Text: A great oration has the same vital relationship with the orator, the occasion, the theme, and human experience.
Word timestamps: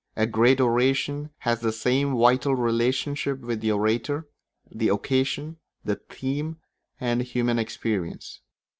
A 0.15 0.25
great 0.25 0.59
oration 0.59 1.29
has 1.41 1.59
the 1.59 1.71
same 1.71 2.17
vital 2.17 2.55
relationship 2.55 3.41
with 3.41 3.61
the 3.61 3.71
orator, 3.71 4.27
the 4.71 4.87
occasion, 4.89 5.57
the 5.85 5.97
theme, 6.09 6.57
and 6.99 7.21
human 7.21 7.59
experience. 7.59 8.41